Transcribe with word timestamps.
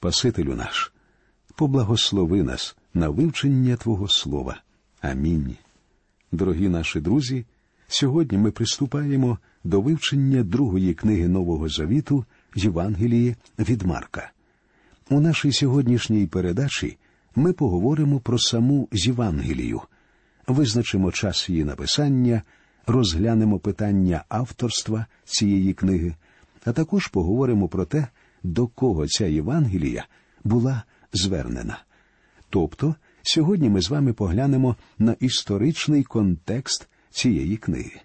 Спасителю 0.00 0.54
наш, 0.54 0.92
поблагослови 1.56 2.42
нас 2.42 2.76
на 2.94 3.08
вивчення 3.08 3.76
Твого 3.76 4.08
Слова. 4.08 4.62
Амінь. 5.00 5.56
Дорогі 6.32 6.68
наші 6.68 7.00
друзі, 7.00 7.44
сьогодні 7.88 8.38
ми 8.38 8.50
приступаємо 8.50 9.38
до 9.64 9.80
вивчення 9.80 10.42
другої 10.42 10.94
книги 10.94 11.28
Нового 11.28 11.68
Завіту 11.68 12.24
Євангелії 12.54 13.36
від 13.58 13.82
Марка. 13.82 14.30
У 15.10 15.20
нашій 15.20 15.52
сьогоднішній 15.52 16.26
передачі 16.26 16.98
ми 17.36 17.52
поговоримо 17.52 18.20
про 18.20 18.38
саму 18.38 18.88
Євангелію, 18.92 19.80
визначимо 20.46 21.12
час 21.12 21.48
її 21.48 21.64
написання, 21.64 22.42
розглянемо 22.86 23.58
питання 23.58 24.24
авторства 24.28 25.06
цієї 25.24 25.72
книги, 25.72 26.14
а 26.64 26.72
також 26.72 27.06
поговоримо 27.06 27.68
про 27.68 27.84
те, 27.84 28.08
до 28.42 28.66
кого 28.66 29.06
ця 29.06 29.26
Євангелія 29.26 30.06
була 30.44 30.82
звернена. 31.12 31.78
Тобто, 32.50 32.94
сьогодні 33.22 33.70
ми 33.70 33.80
з 33.80 33.90
вами 33.90 34.12
поглянемо 34.12 34.76
на 34.98 35.16
історичний 35.20 36.04
контекст 36.04 36.88
цієї 37.10 37.56
книги. 37.56 38.00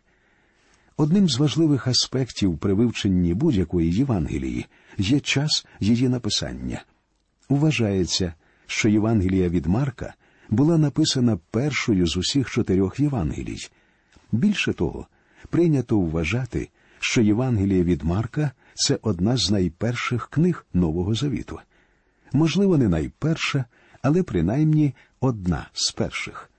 Одним 0.97 1.29
з 1.29 1.37
важливих 1.37 1.87
аспектів 1.87 2.57
при 2.57 2.73
вивченні 2.73 3.33
будь-якої 3.33 3.91
Євангелії 3.93 4.65
є 4.97 5.19
час 5.19 5.65
її 5.79 6.09
написання. 6.09 6.83
Вважається, 7.49 8.33
що 8.67 8.89
Євангелія 8.89 9.49
від 9.49 9.65
Марка 9.65 10.13
була 10.49 10.77
написана 10.77 11.39
першою 11.51 12.07
з 12.07 12.17
усіх 12.17 12.51
чотирьох 12.51 12.99
Євангелій. 12.99 13.57
Більше 14.31 14.73
того, 14.73 15.07
прийнято 15.49 15.99
вважати, 15.99 16.69
що 16.99 17.21
Євангелія 17.21 17.83
від 17.83 18.03
Марка 18.03 18.51
це 18.75 18.99
одна 19.01 19.37
з 19.37 19.51
найперших 19.51 20.29
книг 20.29 20.65
Нового 20.73 21.15
Завіту. 21.15 21.59
Можливо, 22.33 22.77
не 22.77 22.89
найперша, 22.89 23.65
але 24.01 24.23
принаймні 24.23 24.95
одна 25.19 25.67
з 25.73 25.91
перших. 25.91 26.49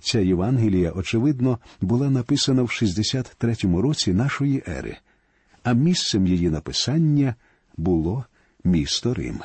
Ця 0.00 0.20
Євангелія, 0.20 0.90
очевидно, 0.90 1.58
була 1.80 2.10
написана 2.10 2.62
в 2.62 2.66
63-му 2.66 3.82
році 3.82 4.12
нашої 4.12 4.62
ери, 4.68 4.96
а 5.62 5.72
місцем 5.72 6.26
її 6.26 6.50
написання 6.50 7.34
було 7.76 8.24
місто 8.64 9.14
Рим. 9.14 9.40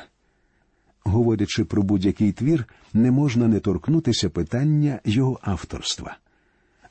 Говорячи 1.04 1.64
про 1.64 1.82
будь-який 1.82 2.32
твір, 2.32 2.64
не 2.92 3.10
можна 3.10 3.48
не 3.48 3.60
торкнутися 3.60 4.30
питання 4.30 5.00
його 5.04 5.38
авторства. 5.42 6.16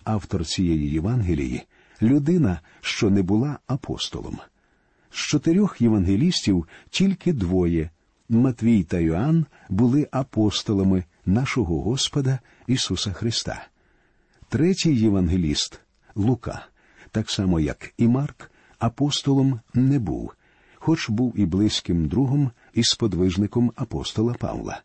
Автор 0.03 0.45
цієї 0.45 0.91
Євангелії 0.91 1.61
людина, 2.01 2.59
що 2.81 3.09
не 3.09 3.21
була 3.21 3.59
апостолом. 3.67 4.39
З 5.11 5.15
чотирьох 5.15 5.81
євангелістів 5.81 6.67
тільки 6.89 7.33
двоє 7.33 7.89
Матвій 8.29 8.83
та 8.83 8.99
Йоанн 8.99 9.45
були 9.69 10.07
апостолами 10.11 11.03
нашого 11.25 11.81
Господа 11.81 12.39
Ісуса 12.67 13.11
Христа. 13.11 13.67
Третій 14.49 14.95
євангеліст 14.95 15.81
Лука, 16.15 16.65
так 17.11 17.29
само 17.29 17.59
як 17.59 17.93
і 17.97 18.07
Марк, 18.07 18.51
апостолом 18.79 19.59
не 19.73 19.99
був, 19.99 20.31
хоч 20.75 21.09
був 21.09 21.33
і 21.39 21.45
близьким 21.45 22.07
другом 22.07 22.51
і 22.73 22.83
сподвижником 22.83 23.71
апостола 23.75 24.33
Павла. 24.33 24.81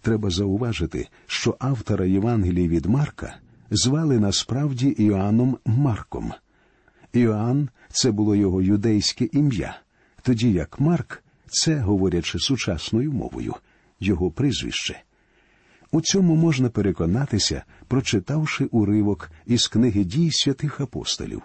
Треба 0.00 0.30
зауважити, 0.30 1.08
що 1.26 1.56
автора 1.58 2.06
Євангелії 2.06 2.68
від 2.68 2.86
Марка 2.86 3.36
звали 3.70 4.18
насправді 4.18 4.88
Іоанном 4.88 5.58
Марком. 5.64 6.32
Іоанн 7.12 7.68
це 7.94 8.10
було 8.10 8.36
його 8.36 8.62
юдейське 8.62 9.28
ім'я, 9.32 9.78
тоді 10.22 10.52
як 10.52 10.80
Марк 10.80 11.22
це, 11.48 11.78
говорячи 11.78 12.38
сучасною 12.38 13.12
мовою, 13.12 13.54
його 14.00 14.30
прізвище. 14.30 15.02
У 15.90 16.00
цьому 16.00 16.34
можна 16.34 16.70
переконатися, 16.70 17.62
прочитавши 17.88 18.64
уривок 18.64 19.30
із 19.46 19.66
книги 19.66 20.04
дій 20.04 20.30
святих 20.32 20.80
апостолів. 20.80 21.42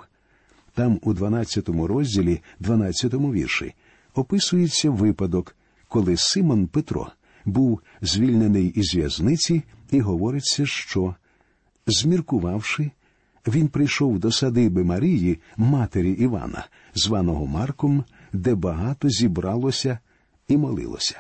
Там, 0.74 1.00
у 1.04 1.14
12 1.14 1.70
розділі, 1.70 2.42
12 2.60 3.14
вірші, 3.14 3.74
описується 4.14 4.90
випадок, 4.90 5.56
коли 5.88 6.18
Симон 6.18 6.68
Петро 6.68 7.12
був 7.46 7.82
звільнений 8.02 8.68
із 8.68 8.96
в'язниці, 8.96 9.64
і 9.92 10.00
говориться, 10.00 10.66
що, 10.66 11.16
зміркувавши, 11.88 12.92
він 13.48 13.68
прийшов 13.68 14.20
до 14.20 14.32
садиби 14.32 14.84
Марії, 14.84 15.40
матері 15.58 16.12
Івана, 16.12 16.68
званого 16.96 17.48
Марком, 17.48 18.04
де 18.34 18.56
багато 18.56 19.10
зібралося 19.10 20.00
і 20.48 20.58
молилося. 20.58 21.20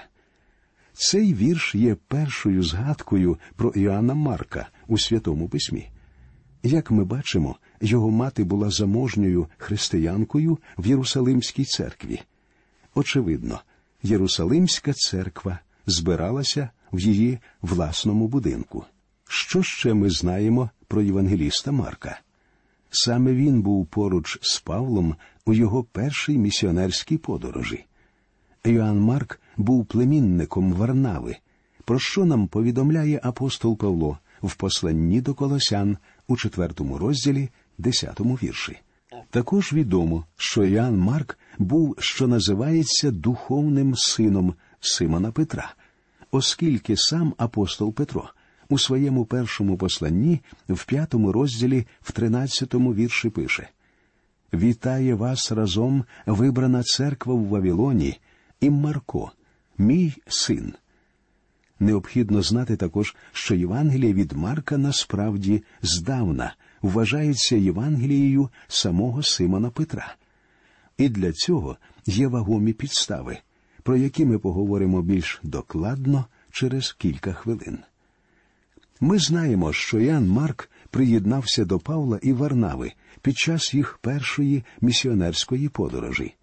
Цей 0.94 1.34
вірш 1.34 1.76
є 1.76 1.96
першою 2.08 2.64
згадкою 2.64 3.38
про 3.56 3.70
Іоанна 3.70 4.14
Марка 4.14 4.68
у 4.88 4.98
Святому 4.98 5.50
Письмі. 5.50 5.90
Як 6.64 6.92
ми 6.92 7.04
бачимо, 7.04 7.56
його 7.82 8.12
мати 8.12 8.44
була 8.44 8.70
заможньою 8.70 9.48
християнкою 9.58 10.60
в 10.78 10.88
Єрусалимській 10.88 11.66
церкві. 11.66 12.22
Очевидно, 12.96 13.60
Єрусалимська 14.04 14.94
церква 14.94 15.60
збиралася 15.86 16.70
в 16.92 17.00
її 17.00 17.40
власному 17.62 18.28
будинку. 18.28 18.86
Що 19.32 19.64
ще 19.64 19.94
ми 19.94 20.10
знаємо 20.10 20.70
про 20.88 21.02
Євангеліста 21.02 21.72
Марка? 21.72 22.20
Саме 22.90 23.34
він 23.34 23.62
був 23.62 23.88
поруч 23.88 24.40
з 24.42 24.60
Павлом 24.60 25.16
у 25.46 25.54
його 25.54 25.84
першій 25.84 26.38
місіонерській 26.38 27.18
подорожі. 27.18 27.86
Йоанн 28.66 29.00
Марк 29.00 29.40
був 29.58 29.86
племінником 29.86 30.74
Варнави, 30.74 31.36
про 31.86 32.00
що 32.00 32.26
нам 32.26 32.48
повідомляє 32.48 33.20
апостол 33.24 33.78
Павло 33.78 34.18
в 34.42 34.56
посланні 34.56 35.22
до 35.22 35.34
Колосян 35.34 35.98
у 36.28 36.38
четвертому 36.38 36.98
розділі, 36.98 37.50
десятому 37.78 38.36
вірші. 38.36 38.80
Також 39.30 39.74
відомо, 39.74 40.26
що 40.38 40.64
Йоанн 40.64 40.98
Марк 40.98 41.38
був, 41.58 41.96
що 42.00 42.28
називається 42.28 43.12
духовним 43.12 43.96
сином 43.96 44.54
Симона 44.80 45.32
Петра, 45.32 45.74
оскільки 46.32 46.98
сам 46.98 47.34
апостол 47.38 47.94
Петро 47.94 48.30
у 48.70 48.80
своєму 48.80 49.26
першому 49.26 49.78
посланні 49.78 50.42
в 50.70 50.86
п'ятому 50.86 51.32
розділі 51.32 51.88
в 52.02 52.12
тринадцятому 52.12 52.94
вірші 52.94 53.30
пише 53.30 53.70
Вітає 54.54 55.14
вас 55.16 55.52
разом 55.52 56.06
вибрана 56.26 56.84
церква 56.84 57.34
в 57.34 57.46
Вавилоні 57.46 58.20
і 58.62 58.70
Марко, 58.70 59.32
мій 59.78 60.14
син. 60.28 60.74
Необхідно 61.80 62.42
знати 62.42 62.76
також, 62.76 63.16
що 63.32 63.56
Євангелія 63.56 64.14
від 64.14 64.32
Марка 64.32 64.78
насправді 64.78 65.64
здавна 65.82 66.56
вважається 66.82 67.56
Євангелією 67.56 68.50
самого 68.68 69.24
Симона 69.24 69.70
Петра. 69.70 70.16
І 70.98 71.10
для 71.10 71.32
цього 71.32 71.78
є 72.06 72.28
вагомі 72.28 72.74
підстави, 72.74 73.38
про 73.84 73.98
які 73.98 74.26
ми 74.26 74.40
поговоримо 74.40 75.02
більш 75.02 75.40
докладно 75.44 76.26
через 76.52 76.94
кілька 76.94 77.34
хвилин. 77.34 77.78
Ми 79.00 79.20
знаємо, 79.20 79.74
що 79.74 80.00
Ян 80.00 80.30
Марк 80.30 80.70
приєднався 80.90 81.66
до 81.66 81.80
Павла 81.80 82.20
і 82.22 82.34
Варнави 82.34 82.92
під 83.22 83.38
час 83.38 83.74
їх 83.74 84.00
першої 84.02 84.64
місіонерської 84.82 85.70
подорожі. 85.70 86.34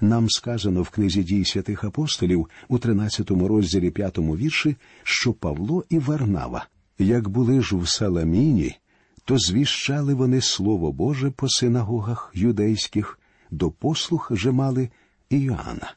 Нам 0.00 0.30
сказано 0.30 0.82
в 0.82 0.90
книзі 0.90 1.22
дій 1.22 1.44
святих 1.44 1.84
апостолів 1.84 2.48
у 2.68 2.78
13 2.78 3.30
розділі 3.30 3.90
5 3.90 4.18
вірші, 4.18 4.76
що 5.02 5.32
Павло 5.32 5.84
і 5.88 5.98
Варнава, 5.98 6.66
як 6.98 7.28
були 7.28 7.62
ж 7.62 7.76
в 7.76 7.88
Саламіні, 7.88 8.78
то 9.24 9.38
звіщали 9.38 10.14
вони 10.14 10.40
Слово 10.40 10.92
Боже 10.92 11.30
по 11.30 11.48
синагогах 11.48 12.32
юдейських, 12.34 13.18
до 13.50 13.70
послух 13.70 14.32
же 14.34 14.52
мали 14.52 14.88
Іоанна. 15.30 15.94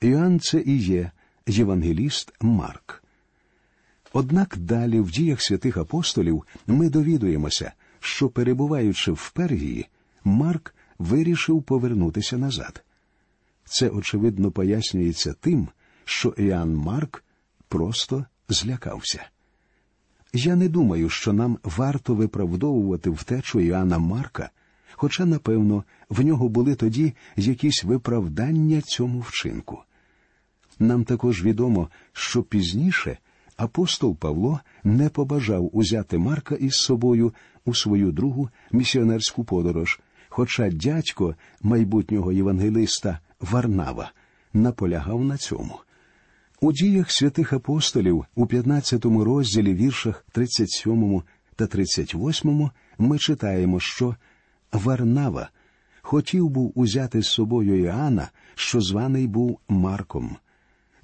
Іоанн 0.00 0.40
це 0.40 0.60
і 0.60 0.78
є 0.78 1.10
євангеліст 1.46 2.32
Марк. 2.40 2.99
Однак 4.12 4.56
далі, 4.58 5.00
в 5.00 5.10
діях 5.10 5.42
святих 5.42 5.76
апостолів, 5.76 6.44
ми 6.66 6.90
довідуємося, 6.90 7.72
що, 8.00 8.28
перебуваючи 8.28 9.12
в 9.12 9.30
Пергії, 9.34 9.86
Марк 10.24 10.74
вирішив 10.98 11.62
повернутися 11.62 12.38
назад. 12.38 12.84
Це, 13.64 13.88
очевидно, 13.88 14.50
пояснюється 14.50 15.34
тим, 15.40 15.68
що 16.04 16.28
Іоанн 16.28 16.74
Марк 16.74 17.24
просто 17.68 18.24
злякався. 18.48 19.26
Я 20.32 20.56
не 20.56 20.68
думаю, 20.68 21.08
що 21.08 21.32
нам 21.32 21.58
варто 21.64 22.14
виправдовувати 22.14 23.10
втечу 23.10 23.60
Іоанна 23.60 23.98
Марка, 23.98 24.50
хоча, 24.92 25.24
напевно, 25.24 25.84
в 26.08 26.24
нього 26.24 26.48
були 26.48 26.74
тоді 26.74 27.14
якісь 27.36 27.84
виправдання 27.84 28.80
цьому 28.80 29.20
вчинку. 29.20 29.82
Нам 30.78 31.04
також 31.04 31.44
відомо, 31.44 31.88
що 32.12 32.42
пізніше 32.42 33.18
апостол 33.60 34.16
Павло 34.16 34.60
не 34.84 35.08
побажав 35.08 35.70
узяти 35.72 36.18
Марка 36.18 36.54
із 36.54 36.72
собою 36.72 37.34
у 37.64 37.74
свою 37.74 38.12
другу 38.12 38.48
місіонерську 38.72 39.44
подорож, 39.44 40.00
хоча 40.28 40.70
дядько 40.70 41.34
майбутнього 41.62 42.32
євангелиста 42.32 43.18
Варнава 43.40 44.12
наполягав 44.52 45.24
на 45.24 45.36
цьому, 45.36 45.78
У 46.60 46.72
діях 46.72 47.10
святих 47.10 47.52
апостолів 47.52 48.24
у 48.34 48.46
15 48.46 49.04
розділі 49.04 49.74
віршах 49.74 50.26
37 50.32 51.22
та 51.56 51.66
38 51.66 52.70
ми 52.98 53.18
читаємо, 53.18 53.80
що 53.80 54.16
Варнава 54.72 55.50
хотів 56.02 56.48
був 56.48 56.72
узяти 56.74 57.22
з 57.22 57.26
собою 57.26 57.84
Іоанна, 57.84 58.30
що 58.54 58.80
званий 58.80 59.26
був 59.26 59.58
Марком. 59.68 60.36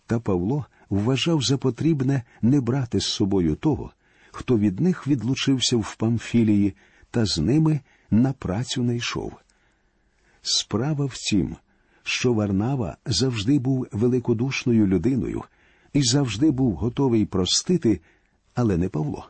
Та 0.07 0.21
Павло 0.21 0.67
вважав 0.91 1.43
за 1.43 1.59
потрібне 1.59 2.23
не 2.43 2.61
брати 2.61 3.01
з 3.01 3.07
собою 3.07 3.55
того, 3.55 3.93
хто 4.33 4.59
від 4.59 4.81
них 4.81 5.07
відлучився 5.07 5.77
в 5.77 5.97
Памфілії 5.97 6.75
та 7.11 7.27
з 7.27 7.39
ними 7.39 7.81
на 8.11 8.33
працю 8.33 8.83
не 8.83 8.97
йшов. 8.97 9.33
Справа 10.43 11.07
в 11.07 11.15
тім, 11.15 11.57
що 12.03 12.33
Варнава 12.33 12.97
завжди 13.07 13.59
був 13.59 13.87
великодушною 13.93 14.87
людиною 14.87 15.43
і 15.93 16.03
завжди 16.03 16.51
був 16.51 16.75
готовий 16.75 17.27
простити, 17.27 18.01
але 18.55 18.77
не 18.77 18.89
Павло. 18.89 19.29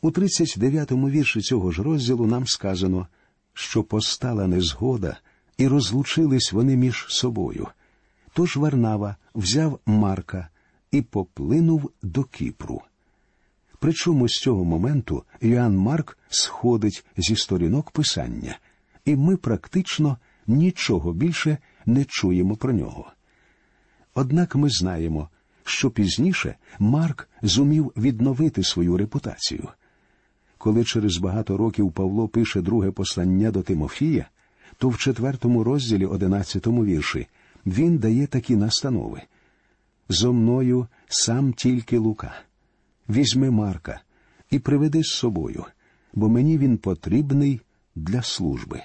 У 0.00 0.10
39-му 0.10 1.10
вірші 1.10 1.40
цього 1.40 1.72
ж 1.72 1.82
розділу 1.82 2.26
нам 2.26 2.46
сказано, 2.46 3.06
що 3.54 3.82
постала 3.82 4.46
незгода, 4.46 5.16
і 5.56 5.68
розлучились 5.68 6.52
вони 6.52 6.76
між 6.76 7.06
собою. 7.08 7.68
Тож 8.32 8.56
Варнава 8.56 9.16
взяв 9.34 9.80
Марка 9.86 10.48
і 10.96 11.02
поплинув 11.02 11.90
до 12.02 12.24
Кіпру. 12.24 12.82
Причому 13.78 14.28
з 14.28 14.32
цього 14.32 14.64
моменту 14.64 15.22
Іоанн 15.40 15.76
Марк 15.76 16.18
сходить 16.28 17.04
зі 17.16 17.36
сторінок 17.36 17.90
писання, 17.90 18.58
і 19.04 19.16
ми 19.16 19.36
практично 19.36 20.18
нічого 20.46 21.12
більше 21.12 21.58
не 21.86 22.04
чуємо 22.04 22.56
про 22.56 22.72
нього. 22.72 23.12
Однак 24.14 24.56
ми 24.56 24.68
знаємо, 24.70 25.28
що 25.64 25.90
пізніше 25.90 26.54
Марк 26.78 27.28
зумів 27.42 27.92
відновити 27.96 28.62
свою 28.62 28.96
репутацію. 28.96 29.68
Коли 30.58 30.84
через 30.84 31.18
багато 31.18 31.56
років 31.56 31.92
Павло 31.92 32.28
пише 32.28 32.60
друге 32.60 32.90
послання 32.90 33.50
до 33.50 33.62
Тимофія, 33.62 34.28
то 34.78 34.88
в 34.88 34.98
четвертому 34.98 35.64
розділі, 35.64 36.06
одинадцятому 36.06 36.84
вірші, 36.84 37.26
він 37.66 37.98
дає 37.98 38.26
такі 38.26 38.56
настанови 38.56 39.22
зо 40.08 40.32
мною 40.32 40.86
сам 41.08 41.52
тільки 41.52 41.98
лука. 41.98 42.34
Візьми 43.08 43.50
Марка 43.50 44.00
і 44.50 44.58
приведи 44.58 45.02
з 45.02 45.10
собою, 45.10 45.64
бо 46.14 46.28
мені 46.28 46.58
він 46.58 46.78
потрібний 46.78 47.60
для 47.94 48.22
служби. 48.22 48.82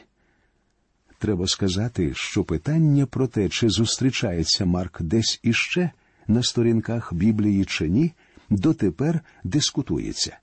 Треба 1.20 1.48
сказати, 1.48 2.12
що 2.16 2.44
питання 2.44 3.06
про 3.06 3.28
те, 3.28 3.50
чи 3.50 3.70
зустрічається 3.70 4.66
Марк 4.66 5.02
десь 5.02 5.40
іще 5.44 5.92
на 6.28 6.44
сторінках 6.44 7.14
Біблії 7.14 7.66
чи 7.66 7.90
ні, 7.90 8.14
дотепер 8.50 9.20
дискутується. 9.44 10.38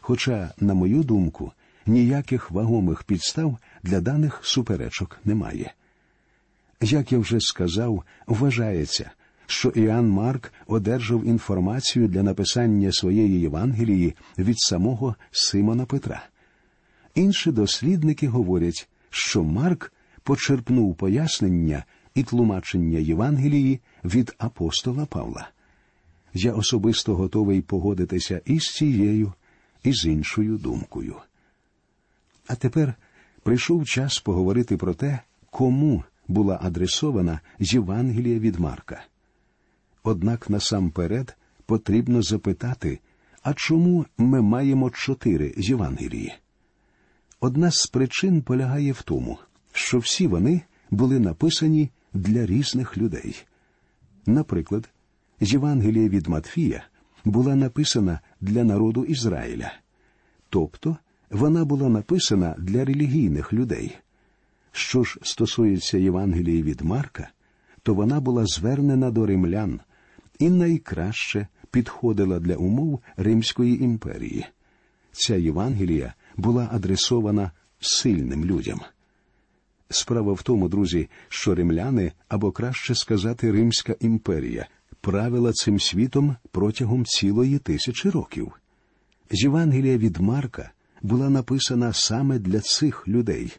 Хоча, 0.00 0.50
на 0.60 0.74
мою 0.74 1.02
думку, 1.02 1.52
ніяких 1.86 2.50
вагомих 2.50 3.02
підстав 3.02 3.58
для 3.82 4.00
даних 4.00 4.40
суперечок 4.42 5.18
немає. 5.24 5.74
Як 6.80 7.12
я 7.12 7.18
вже 7.18 7.40
сказав, 7.40 8.04
вважається, 8.26 9.10
що 9.50 9.68
Іоанн 9.68 10.08
Марк 10.08 10.52
одержав 10.66 11.26
інформацію 11.26 12.08
для 12.08 12.22
написання 12.22 12.92
своєї 12.92 13.40
Євангелії 13.40 14.14
від 14.38 14.58
самого 14.58 15.14
Симона 15.30 15.86
Петра. 15.86 16.26
Інші 17.14 17.52
дослідники 17.52 18.28
говорять, 18.28 18.88
що 19.10 19.44
Марк 19.44 19.92
почерпнув 20.22 20.96
пояснення 20.96 21.84
і 22.14 22.22
тлумачення 22.22 22.98
Євангелії 22.98 23.80
від 24.04 24.34
апостола 24.38 25.06
Павла. 25.06 25.50
Я 26.34 26.52
особисто 26.52 27.16
готовий 27.16 27.62
погодитися 27.62 28.40
і 28.44 28.60
з 28.60 28.64
цією, 28.64 29.32
і 29.82 29.92
з 29.92 30.04
іншою 30.04 30.58
думкою. 30.58 31.16
А 32.46 32.54
тепер 32.54 32.94
прийшов 33.42 33.86
час 33.86 34.18
поговорити 34.18 34.76
про 34.76 34.94
те, 34.94 35.20
кому 35.50 36.04
була 36.28 36.58
адресована 36.62 37.40
Євангелія 37.58 38.38
від 38.38 38.60
Марка. 38.60 39.04
Однак 40.02 40.50
насамперед 40.50 41.36
потрібно 41.66 42.22
запитати, 42.22 42.98
а 43.42 43.54
чому 43.54 44.06
ми 44.18 44.42
маємо 44.42 44.90
чотири 44.90 45.54
Євангелії? 45.56 46.34
Одна 47.40 47.70
з 47.70 47.86
причин 47.86 48.42
полягає 48.42 48.92
в 48.92 49.02
тому, 49.02 49.38
що 49.72 49.98
всі 49.98 50.26
вони 50.26 50.60
були 50.90 51.20
написані 51.20 51.90
для 52.12 52.46
різних 52.46 52.98
людей. 52.98 53.36
Наприклад, 54.26 54.90
Євангелія 55.40 56.08
від 56.08 56.26
Матфія 56.26 56.84
була 57.24 57.56
написана 57.56 58.20
для 58.40 58.64
народу 58.64 59.04
Ізраїля, 59.04 59.72
тобто 60.48 60.96
вона 61.30 61.64
була 61.64 61.88
написана 61.88 62.54
для 62.58 62.84
релігійних 62.84 63.52
людей. 63.52 63.96
Що 64.72 65.02
ж 65.02 65.18
стосується 65.22 65.98
Євангелії 65.98 66.62
від 66.62 66.80
Марка, 66.80 67.30
то 67.82 67.94
вона 67.94 68.20
була 68.20 68.46
звернена 68.46 69.10
до 69.10 69.26
римлян 69.26 69.80
і 70.40 70.50
найкраще 70.50 71.46
підходила 71.70 72.40
для 72.40 72.56
умов 72.56 73.00
Римської 73.16 73.82
імперії. 73.82 74.46
Ця 75.12 75.36
Євангелія 75.36 76.14
була 76.36 76.68
адресована 76.72 77.50
сильним 77.80 78.44
людям. 78.44 78.80
Справа 79.90 80.32
в 80.32 80.42
тому, 80.42 80.68
друзі, 80.68 81.08
що 81.28 81.54
римляни, 81.54 82.12
або 82.28 82.52
краще 82.52 82.94
сказати, 82.94 83.52
Римська 83.52 83.96
імперія, 84.00 84.66
правила 85.00 85.52
цим 85.52 85.80
світом 85.80 86.36
протягом 86.50 87.04
цілої 87.04 87.58
тисячі 87.58 88.10
років. 88.10 88.52
Євангелія 89.30 89.98
від 89.98 90.16
Марка 90.16 90.70
була 91.02 91.30
написана 91.30 91.92
саме 91.92 92.38
для 92.38 92.60
цих 92.60 93.08
людей. 93.08 93.52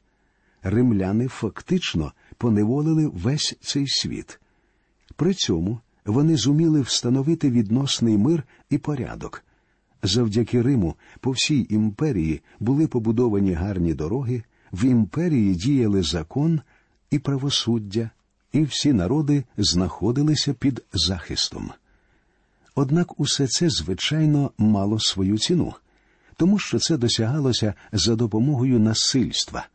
Римляни 0.64 1.28
фактично 1.28 2.14
поневолили 2.38 3.08
весь 3.08 3.58
цей 3.62 3.88
світ. 3.88 4.40
При 5.16 5.34
цьому 5.34 5.80
вони 6.06 6.38
зуміли 6.38 6.82
встановити 6.82 7.52
відносний 7.52 8.18
мир 8.18 8.44
і 8.70 8.78
порядок. 8.78 9.44
Завдяки 10.04 10.62
Риму 10.62 10.96
по 11.20 11.32
всій 11.32 11.68
імперії 11.70 12.42
були 12.60 12.88
побудовані 12.88 13.54
гарні 13.54 13.94
дороги, 13.94 14.44
в 14.74 14.86
імперії 14.86 15.56
діяли 15.56 16.04
закон 16.04 16.62
і 17.12 17.20
правосуддя, 17.20 18.10
і 18.52 18.64
всі 18.64 18.94
народи 18.94 19.44
знаходилися 19.58 20.54
під 20.54 20.84
захистом. 20.94 21.72
Однак 22.76 23.20
усе 23.20 23.48
це, 23.48 23.70
звичайно, 23.70 24.52
мало 24.58 25.00
свою 25.00 25.38
ціну, 25.38 25.74
тому 26.38 26.60
що 26.60 26.80
це 26.80 26.98
досягалося 26.98 27.74
за 27.92 28.16
допомогою 28.16 28.80
насильства. 28.80 29.68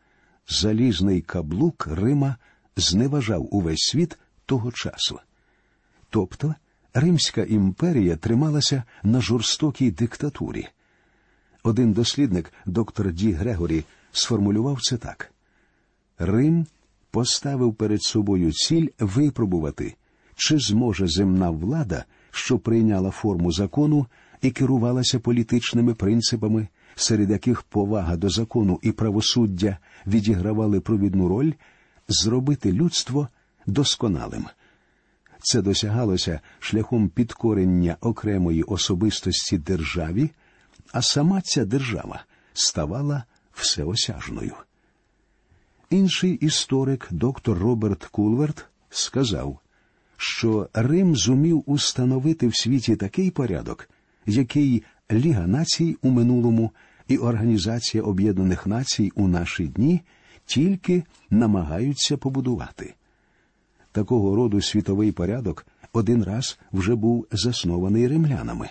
Залізний 0.49 1.21
каблук 1.21 1.87
Рима 1.87 2.37
зневажав 2.77 3.55
увесь 3.55 3.89
світ 3.91 4.19
того 4.47 4.73
часу. 4.73 5.19
Тобто 6.17 6.55
Римська 6.95 7.43
імперія 7.43 8.17
трималася 8.17 8.83
на 9.03 9.21
жорстокій 9.21 9.91
диктатурі. 9.91 10.69
Один 11.63 11.93
дослідник, 11.93 12.53
доктор 12.67 13.13
Ді 13.13 13.33
Грегорі, 13.33 13.85
сформулював 14.13 14.81
це 14.83 14.97
так: 14.97 15.33
Рим 16.19 16.67
поставив 17.11 17.75
перед 17.75 18.03
собою 18.03 18.53
ціль 18.53 18.89
випробувати, 18.99 19.95
чи 20.37 20.59
зможе 20.59 21.07
земна 21.07 21.51
влада, 21.51 22.05
що 22.31 22.59
прийняла 22.59 23.11
форму 23.11 23.53
закону 23.53 24.07
і 24.43 24.51
керувалася 24.51 25.19
політичними 25.19 25.95
принципами, 25.95 26.69
серед 26.95 27.31
яких 27.31 27.63
повага 27.63 28.17
до 28.17 28.29
закону 28.29 28.79
і 28.83 28.93
правосуддя 28.93 29.79
відігравали 30.07 30.81
провідну 30.81 31.29
роль, 31.29 31.53
зробити 32.09 32.73
людство 32.73 33.29
досконалим. 33.67 34.45
Це 35.49 35.63
досягалося 35.63 36.41
шляхом 36.61 37.09
підкорення 37.09 37.97
окремої 38.01 38.63
особистості 38.63 39.59
державі, 39.59 40.31
а 40.93 41.03
сама 41.03 41.41
ця 41.41 41.65
держава 41.65 42.25
ставала 42.53 43.25
всеосяжною. 43.53 44.55
Інший 45.91 46.35
історик, 46.35 47.09
доктор 47.11 47.59
Роберт 47.59 48.05
Кулверт, 48.05 48.67
сказав, 48.91 49.59
що 50.17 50.69
Рим 50.75 51.17
зумів 51.17 51.63
установити 51.67 52.49
в 52.49 52.57
світі 52.57 52.97
такий 52.97 53.31
порядок, 53.31 53.91
який 54.27 54.83
Ліга 55.13 55.47
націй 55.47 55.97
у 56.03 56.11
минулому 56.11 56.71
і 57.09 57.19
Організація 57.19 58.03
Об'єднаних 58.03 58.67
Націй 58.67 59.13
у 59.15 59.29
наші 59.29 59.67
дні 59.67 60.03
тільки 60.47 61.05
намагаються 61.31 62.17
побудувати. 62.17 62.95
Такого 63.97 64.37
роду 64.37 64.61
світовий 64.61 65.13
порядок 65.13 65.67
один 65.93 66.25
раз 66.25 66.59
вже 66.73 66.95
був 66.95 67.27
заснований 67.33 68.09
римлянами. 68.09 68.69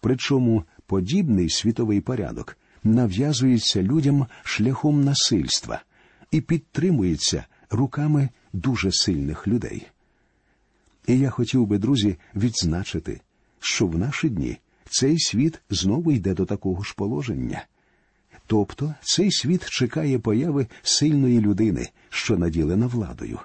Причому 0.00 0.64
подібний 0.86 1.50
світовий 1.50 2.00
порядок 2.00 2.58
нав'язується 2.84 3.82
людям 3.82 4.26
шляхом 4.42 5.04
насильства 5.04 5.82
і 6.30 6.40
підтримується 6.40 7.44
руками 7.70 8.28
дуже 8.52 8.92
сильних 8.92 9.48
людей. 9.48 9.86
І 11.06 11.18
я 11.18 11.30
хотів 11.30 11.66
би, 11.66 11.78
друзі, 11.78 12.16
відзначити, 12.34 13.20
що 13.60 13.86
в 13.86 13.98
наші 13.98 14.28
дні 14.28 14.58
цей 14.90 15.18
світ 15.18 15.60
знову 15.70 16.12
йде 16.12 16.34
до 16.34 16.46
такого 16.46 16.82
ж 16.82 16.94
положення. 16.96 17.64
Тобто 18.46 18.94
цей 19.02 19.32
світ 19.32 19.68
чекає 19.68 20.18
появи 20.18 20.66
сильної 20.82 21.40
людини, 21.40 21.88
що 22.10 22.36
наділена 22.38 22.86
владою. 22.86 23.38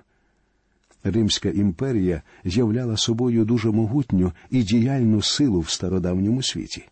Римська 1.12 1.50
імперія 1.50 2.22
являла 2.44 2.98
собою 2.98 3.46
дуже 3.46 3.72
могутню 3.72 4.32
і 4.50 4.64
діяльну 4.64 5.22
силу 5.22 5.60
в 5.60 5.70
стародавньому 5.70 6.44
світі. 6.44 6.86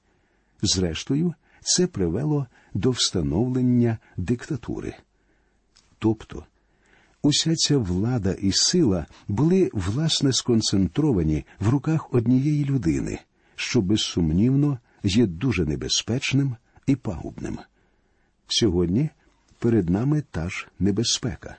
Зрештою, 0.62 1.34
це 1.62 1.88
привело 1.88 2.48
до 2.74 2.92
встановлення 2.92 3.98
диктатури. 4.18 4.96
Тобто, 6.00 6.46
уся 7.22 7.56
ця 7.56 7.78
влада 7.78 8.32
і 8.32 8.52
сила 8.52 9.06
були 9.28 9.70
власне 9.74 10.34
сконцентровані 10.34 11.46
в 11.60 11.70
руках 11.70 12.14
однієї 12.14 12.66
людини, 12.66 13.20
що 13.56 13.82
безсумнівно 13.82 14.80
є 15.04 15.26
дуже 15.26 15.66
небезпечним 15.66 16.56
і 16.88 16.96
пагубним. 16.96 17.60
Сьогодні 18.48 19.10
перед 19.60 19.90
нами 19.90 20.24
та 20.32 20.50
ж 20.50 20.68
небезпека, 20.80 21.58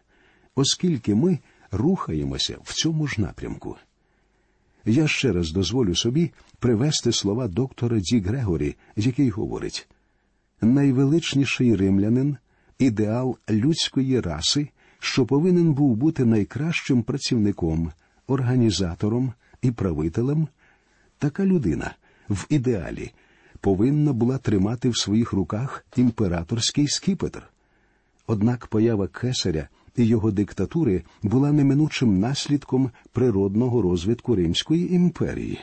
оскільки 0.54 1.14
ми 1.14 1.38
рухаємося 1.70 2.56
в 2.64 2.75
цьому 2.75 3.06
ж 3.06 3.20
напрямку. 3.20 3.76
Я 4.85 5.08
ще 5.08 5.32
раз 5.32 5.52
дозволю 5.52 5.94
собі 5.94 6.30
привести 6.58 7.12
слова 7.12 7.49
доктора 7.49 8.00
Ді 8.00 8.20
Грегорі, 8.20 8.76
який 8.96 9.30
говорить 9.30 9.88
найвеличніший 10.61 11.76
римлянин 11.76 12.37
ідеал 12.78 13.38
людської 13.50 14.20
раси, 14.20 14.68
що 14.99 15.26
повинен 15.26 15.73
був 15.73 15.96
бути 15.96 16.25
найкращим 16.25 17.02
працівником, 17.02 17.92
організатором 18.26 19.32
і 19.62 19.70
правителем, 19.70 20.49
така 21.18 21.44
людина 21.44 21.94
в 22.28 22.46
ідеалі 22.49 23.12
повинна 23.61 24.12
була 24.12 24.38
тримати 24.38 24.88
в 24.88 24.99
своїх 24.99 25.32
руках 25.32 25.87
імператорський 25.96 26.88
скіпетр. 26.88 27.42
Однак 28.26 28.66
поява 28.66 29.08
кесаря 29.08 29.68
його 30.04 30.30
диктатури 30.30 31.02
була 31.22 31.52
неминучим 31.52 32.18
наслідком 32.20 32.90
природного 33.12 33.82
розвитку 33.82 34.34
Римської 34.34 34.94
імперії. 34.94 35.58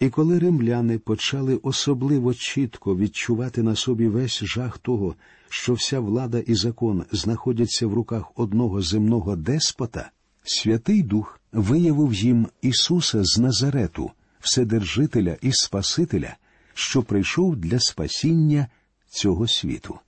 І 0.00 0.08
коли 0.08 0.38
римляни 0.38 0.98
почали 0.98 1.56
особливо 1.62 2.34
чітко 2.34 2.96
відчувати 2.96 3.62
на 3.62 3.76
собі 3.76 4.08
весь 4.08 4.44
жах 4.44 4.78
того, 4.78 5.14
що 5.48 5.74
вся 5.74 6.00
влада 6.00 6.38
і 6.38 6.54
закон 6.54 7.04
знаходяться 7.12 7.86
в 7.86 7.94
руках 7.94 8.24
одного 8.36 8.82
земного 8.82 9.36
деспота, 9.36 10.10
Святий 10.42 11.02
Дух 11.02 11.40
виявив 11.52 12.14
їм 12.14 12.46
Ісуса 12.62 13.24
з 13.24 13.38
Назарету, 13.38 14.10
Вседержителя 14.40 15.36
і 15.42 15.52
Спасителя, 15.52 16.36
що 16.74 17.02
прийшов 17.02 17.56
для 17.56 17.80
спасіння 17.80 18.66
цього 19.08 19.48
світу. 19.48 19.98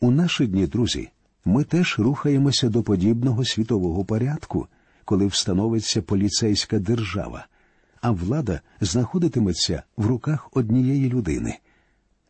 У 0.00 0.10
наші 0.10 0.46
дні, 0.46 0.66
друзі, 0.66 1.08
ми 1.48 1.64
теж 1.64 1.98
рухаємося 1.98 2.68
до 2.68 2.82
подібного 2.82 3.44
світового 3.44 4.04
порядку, 4.04 4.66
коли 5.04 5.26
встановиться 5.26 6.02
поліцейська 6.02 6.78
держава, 6.78 7.46
а 8.00 8.10
влада 8.10 8.60
знаходитиметься 8.80 9.82
в 9.96 10.06
руках 10.06 10.48
однієї 10.52 11.08
людини. 11.08 11.58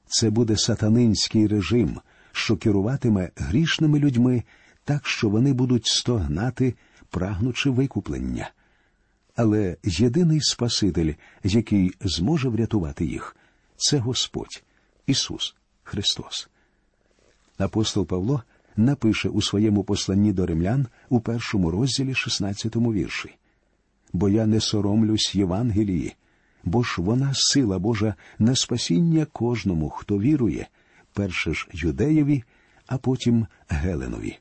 Це 0.07 0.31
буде 0.31 0.57
сатанинський 0.57 1.47
режим, 1.47 2.01
що 2.33 2.57
керуватиме 2.57 3.31
грішними 3.37 3.99
людьми 3.99 4.43
так, 4.85 5.07
що 5.07 5.29
вони 5.29 5.53
будуть 5.53 5.87
стогнати, 5.87 6.75
прагнучи 7.11 7.71
викуплення. 7.71 8.51
Але 9.37 9.77
єдиний 9.85 10.41
Спаситель, 10.41 11.15
який 11.45 11.93
зможе 12.01 12.49
врятувати 12.49 13.05
їх, 13.05 13.37
це 13.77 13.99
Господь, 13.99 14.63
Ісус 15.07 15.57
Христос. 15.83 16.49
Апостол 17.59 18.07
Павло 18.07 18.43
напише 18.79 19.29
у 19.29 19.43
своєму 19.43 19.85
посланні 19.85 20.33
до 20.33 20.47
римлян 20.47 20.87
у 21.09 21.21
першому 21.21 21.71
розділі 21.71 22.15
16 22.15 22.77
вірші. 22.77 23.35
Бо 24.13 24.29
я 24.29 24.47
не 24.47 24.61
соромлюсь 24.61 25.35
Євангелії, 25.35 26.15
бо 26.65 26.83
ж 26.83 27.03
вона 27.03 27.31
сила 27.35 27.79
Божа 27.79 28.15
на 28.39 28.57
спасіння 28.57 29.25
кожному, 29.25 29.91
хто 29.91 30.19
вірує, 30.19 30.69
перше 31.13 31.55
ж 31.55 31.69
юдеєві, 31.73 32.45
а 32.87 32.99
потім 32.99 33.47
Геленові. 33.69 34.39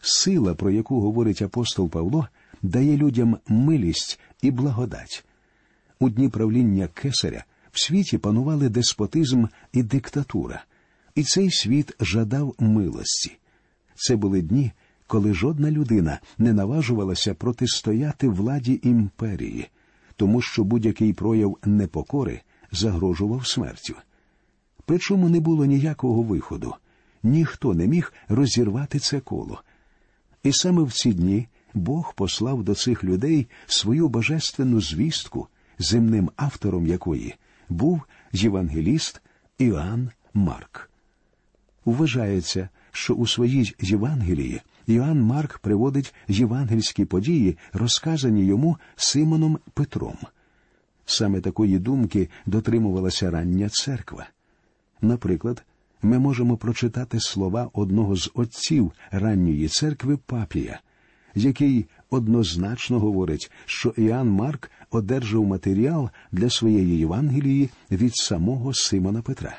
Сила, 0.00 0.54
про 0.54 0.70
яку 0.70 1.00
говорить 1.00 1.42
апостол 1.42 1.90
Павло, 1.90 2.28
дає 2.62 2.96
людям 2.96 3.38
милість 3.48 4.20
і 4.42 4.50
благодать. 4.50 5.24
У 5.98 6.10
дні 6.10 6.28
правління 6.28 6.88
кесаря 6.94 7.44
в 7.72 7.80
світі 7.86 8.18
панували 8.18 8.68
деспотизм 8.68 9.44
і 9.72 9.82
диктатура, 9.82 10.64
і 11.14 11.22
цей 11.22 11.50
світ 11.50 11.96
жадав 12.00 12.54
милості. 12.58 13.39
Це 14.02 14.16
були 14.16 14.42
дні, 14.42 14.72
коли 15.06 15.34
жодна 15.34 15.70
людина 15.70 16.20
не 16.38 16.52
наважувалася 16.52 17.34
протистояти 17.34 18.28
владі 18.28 18.80
імперії, 18.82 19.68
тому 20.16 20.40
що 20.40 20.64
будь-який 20.64 21.12
прояв 21.12 21.58
непокори 21.64 22.40
загрожував 22.72 23.46
смертю. 23.46 23.94
Причому 24.84 25.28
не 25.28 25.40
було 25.40 25.64
ніякого 25.64 26.22
виходу, 26.22 26.74
ніхто 27.22 27.74
не 27.74 27.86
міг 27.86 28.12
розірвати 28.28 28.98
це 28.98 29.20
коло. 29.20 29.62
І 30.42 30.52
саме 30.52 30.82
в 30.82 30.92
ці 30.92 31.12
дні 31.12 31.48
Бог 31.74 32.14
послав 32.14 32.64
до 32.64 32.74
цих 32.74 33.04
людей 33.04 33.48
свою 33.66 34.08
божественну 34.08 34.80
звістку, 34.80 35.48
земним 35.78 36.30
автором 36.36 36.86
якої 36.86 37.34
був 37.68 38.00
євангеліст 38.32 39.22
Іоанн 39.58 40.10
Марк. 40.34 40.89
Вважається, 41.84 42.68
що 42.90 43.14
у 43.14 43.26
своїй 43.26 43.74
Євангелії 43.80 44.60
Іоанн 44.86 45.20
Марк 45.20 45.58
приводить 45.58 46.14
євангельські 46.28 47.04
події, 47.04 47.58
розказані 47.72 48.44
йому 48.44 48.76
Симоном 48.96 49.58
Петром. 49.74 50.16
Саме 51.06 51.40
такої 51.40 51.78
думки 51.78 52.28
дотримувалася 52.46 53.30
рання 53.30 53.68
церква. 53.68 54.26
Наприклад, 55.02 55.64
ми 56.02 56.18
можемо 56.18 56.56
прочитати 56.56 57.20
слова 57.20 57.70
одного 57.72 58.16
з 58.16 58.30
отців 58.34 58.92
ранньої 59.10 59.68
церкви 59.68 60.16
Папія, 60.26 60.80
який 61.34 61.86
однозначно 62.10 62.98
говорить, 63.00 63.50
що 63.66 63.94
Іоанн 63.96 64.28
Марк 64.28 64.70
одержав 64.90 65.46
матеріал 65.46 66.10
для 66.32 66.50
своєї 66.50 66.98
Євангелії 66.98 67.70
від 67.90 68.16
самого 68.16 68.74
Симона 68.74 69.22
Петра. 69.22 69.58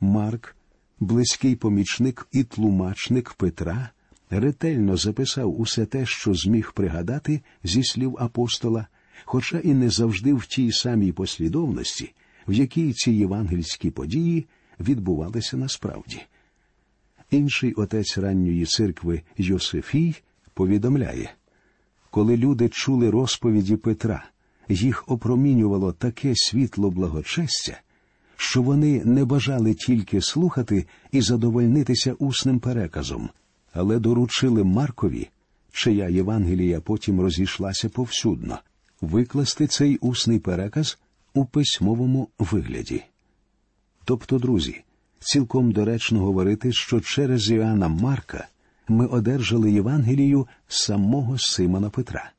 Марк 0.00 0.56
близький 1.00 1.56
помічник 1.56 2.28
і 2.32 2.44
тлумачник 2.44 3.32
Петра, 3.32 3.90
ретельно 4.30 4.96
записав 4.96 5.60
усе 5.60 5.86
те, 5.86 6.06
що 6.06 6.34
зміг 6.34 6.72
пригадати 6.72 7.40
зі 7.64 7.84
слів 7.84 8.16
апостола, 8.18 8.86
хоча 9.24 9.58
і 9.58 9.74
не 9.74 9.90
завжди 9.90 10.34
в 10.34 10.46
тій 10.46 10.72
самій 10.72 11.12
послідовності, 11.12 12.12
в 12.48 12.52
якій 12.52 12.92
ці 12.92 13.10
євангельські 13.10 13.90
події 13.90 14.46
відбувалися 14.80 15.56
насправді. 15.56 16.20
Інший 17.30 17.72
отець 17.72 18.18
ранньої 18.18 18.66
церкви 18.66 19.22
Йосифій 19.36 20.14
повідомляє, 20.54 21.30
коли 22.10 22.36
люди 22.36 22.68
чули 22.68 23.10
розповіді 23.10 23.76
Петра, 23.76 24.24
їх 24.68 25.04
опромінювало 25.10 25.92
таке 25.92 26.32
світло 26.36 26.90
благочестя, 26.90 27.80
що 28.42 28.62
вони 28.62 29.04
не 29.04 29.24
бажали 29.24 29.74
тільки 29.74 30.20
слухати 30.20 30.86
і 31.12 31.20
задовольнитися 31.20 32.12
усним 32.12 32.60
переказом, 32.60 33.30
але 33.72 33.98
доручили 33.98 34.64
Маркові, 34.64 35.28
чия 35.72 36.08
Євангелія 36.08 36.80
потім 36.80 37.20
розійшлася 37.20 37.88
повсюдно, 37.88 38.58
викласти 39.00 39.66
цей 39.66 39.96
усний 39.96 40.38
переказ 40.38 40.98
у 41.34 41.44
письмовому 41.44 42.28
вигляді. 42.38 43.02
Тобто, 44.04 44.38
друзі, 44.38 44.80
цілком 45.18 45.72
доречно 45.72 46.20
говорити, 46.20 46.72
що 46.72 47.00
через 47.00 47.50
Іоанна 47.50 47.88
Марка 47.88 48.48
ми 48.88 49.06
одержали 49.06 49.72
Євангелію 49.72 50.48
самого 50.68 51.38
Симона 51.38 51.90
Петра. 51.90 52.30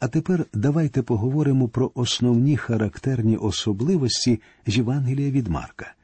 А 0.00 0.08
тепер 0.08 0.46
давайте 0.52 1.02
поговоримо 1.02 1.68
про 1.68 1.90
основні 1.94 2.56
характерні 2.56 3.36
особливості 3.36 4.40
Євангелія 4.66 5.30
від 5.30 5.48
Марка. 5.48 5.94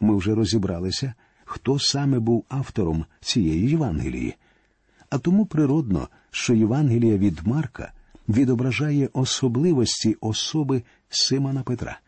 Ми 0.00 0.16
вже 0.16 0.34
розібралися, 0.34 1.14
хто 1.44 1.78
саме 1.78 2.18
був 2.18 2.44
автором 2.48 3.04
цієї 3.20 3.70
Євангелії, 3.70 4.34
а 5.10 5.18
тому 5.18 5.46
природно, 5.46 6.08
що 6.30 6.54
Євангелія 6.54 7.16
від 7.16 7.46
Марка 7.46 7.92
відображає 8.28 9.08
особливості 9.12 10.16
особи 10.20 10.82
Симона 11.08 11.62
Петра. 11.62 12.00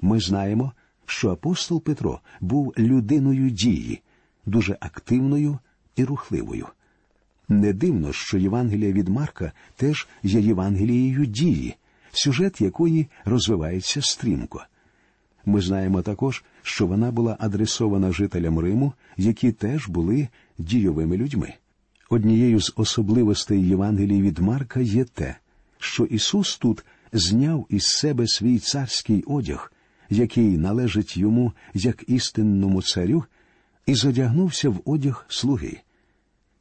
Ми 0.00 0.20
знаємо, 0.20 0.72
що 1.06 1.30
апостол 1.30 1.82
Петро 1.82 2.20
був 2.40 2.74
людиною 2.78 3.50
дії, 3.50 4.02
дуже 4.46 4.76
активною 4.80 5.58
і 5.96 6.04
рухливою. 6.04 6.66
Не 7.48 7.72
дивно, 7.72 8.12
що 8.12 8.38
Євангелія 8.38 8.92
від 8.92 9.08
Марка 9.08 9.52
теж 9.76 10.08
є 10.22 10.40
Євангелією 10.40 11.26
дії, 11.26 11.74
сюжет 12.12 12.60
якої 12.60 13.06
розвивається 13.24 14.02
стрімко. 14.02 14.64
Ми 15.46 15.60
знаємо 15.60 16.02
також, 16.02 16.44
що 16.62 16.86
вона 16.86 17.10
була 17.10 17.36
адресована 17.40 18.12
жителям 18.12 18.58
Риму, 18.58 18.92
які 19.16 19.52
теж 19.52 19.88
були 19.88 20.28
дійовими 20.58 21.16
людьми. 21.16 21.54
Однією 22.10 22.60
з 22.60 22.72
особливостей 22.76 23.68
Євангелії 23.68 24.22
від 24.22 24.38
Марка 24.38 24.80
є 24.80 25.04
те, 25.04 25.36
що 25.78 26.04
Ісус 26.04 26.58
тут 26.58 26.84
зняв 27.12 27.66
із 27.68 27.86
себе 27.86 28.26
свій 28.26 28.58
царський 28.58 29.24
одяг, 29.26 29.72
який 30.10 30.58
належить 30.58 31.16
йому 31.16 31.52
як 31.74 32.04
істинному 32.06 32.82
царю, 32.82 33.24
і 33.86 33.94
задягнувся 33.94 34.68
в 34.68 34.80
одяг 34.84 35.26
слуги. 35.28 35.80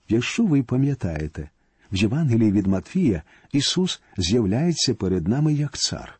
Якщо 0.09 0.45
ви 0.45 0.63
пам'ятаєте, 0.63 1.49
в 1.91 1.95
Євангелії 1.95 2.51
від 2.51 2.67
Матфія 2.67 3.23
Ісус 3.51 4.01
з'являється 4.17 4.93
перед 4.93 5.27
нами 5.27 5.53
як 5.53 5.77
цар. 5.77 6.19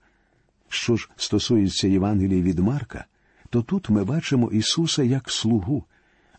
Що 0.70 0.96
ж 0.96 1.10
стосується 1.16 1.88
Євангелії 1.88 2.42
від 2.42 2.60
Марка, 2.60 3.06
то 3.50 3.62
тут 3.62 3.90
ми 3.90 4.04
бачимо 4.04 4.52
Ісуса 4.52 5.04
як 5.04 5.32
слугу, 5.32 5.84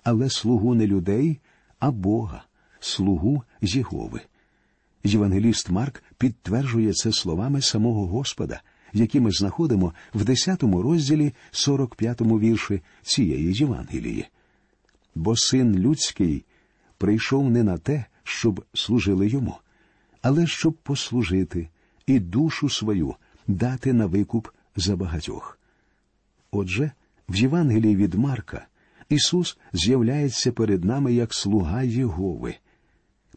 але 0.03 0.31
слугу 0.31 0.75
не 0.75 0.87
людей, 0.87 1.41
а 1.79 1.91
Бога, 1.91 2.45
слугу 2.81 3.43
Єгови. 3.61 4.21
Євангеліст 5.05 5.71
Марк 5.71 6.03
підтверджує 6.19 6.93
це 6.93 7.13
словами 7.13 7.63
самого 7.63 8.07
Господа, 8.07 8.61
які 8.93 9.21
ми 9.21 9.31
знаходимо 9.31 9.95
в 10.15 10.25
10 10.25 10.63
розділі 10.63 11.35
45 11.51 12.21
вірші 12.21 12.81
цієї 13.03 13.53
Євангелії. 13.53 14.27
Бо 15.15 15.37
син 15.37 15.79
людський 15.79 16.45
прийшов 16.99 17.51
не 17.51 17.63
на 17.63 17.79
те, 17.79 18.05
щоб 18.25 18.65
служили 18.75 19.29
йому, 19.29 19.55
але 20.23 20.47
щоб 20.47 20.73
послужити 20.73 21.69
і 22.07 22.19
душу 22.19 22.69
свою 22.69 23.15
дати 23.47 23.93
на 23.93 24.07
викуп 24.07 24.49
за 24.77 24.97
багатьох. 24.97 25.59
Отже, 26.51 26.91
в 27.29 27.37
Євангелії 27.37 27.97
від 27.97 28.15
Марка 28.15 28.67
Ісус 29.09 29.59
з'являється 29.73 30.53
перед 30.53 30.85
нами 30.85 31.13
як 31.13 31.35
слуга 31.35 31.83
Єгови. 31.83 32.55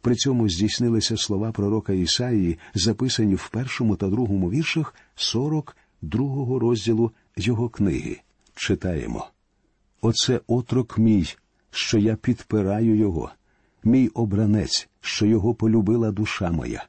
При 0.00 0.14
цьому 0.14 0.48
здійснилися 0.48 1.16
слова 1.16 1.52
пророка 1.52 1.92
Ісаїї, 1.92 2.58
записані 2.74 3.34
в 3.34 3.48
першому 3.48 3.96
та 3.96 4.08
другому 4.08 4.50
віршах 4.50 4.94
42-го 5.16 6.58
розділу 6.58 7.12
його 7.36 7.68
книги. 7.68 8.20
Читаємо 8.54 9.26
Оце 10.00 10.40
отрок 10.46 10.98
мій, 10.98 11.26
що 11.70 11.98
я 11.98 12.16
підпираю 12.16 12.96
його, 12.96 13.30
мій 13.84 14.08
обранець, 14.08 14.88
що 15.00 15.26
його 15.26 15.54
полюбила 15.54 16.10
душа 16.10 16.50
моя. 16.50 16.84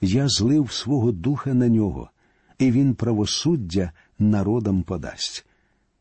Я 0.00 0.28
злив 0.28 0.72
свого 0.72 1.12
духа 1.12 1.54
на 1.54 1.68
нього, 1.68 2.10
і 2.58 2.70
він 2.70 2.94
правосуддя 2.94 3.92
народам 4.18 4.82
подасть. 4.82 5.46